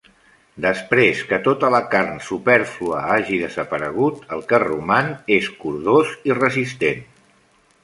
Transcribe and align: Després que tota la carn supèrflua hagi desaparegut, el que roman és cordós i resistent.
Després 0.63 1.19
que 1.31 1.37
tota 1.47 1.69
la 1.75 1.81
carn 1.91 2.17
supèrflua 2.29 3.03
hagi 3.17 3.37
desaparegut, 3.43 4.25
el 4.39 4.43
que 4.53 4.63
roman 4.65 5.15
és 5.39 5.53
cordós 5.63 6.19
i 6.33 6.39
resistent. 6.43 7.09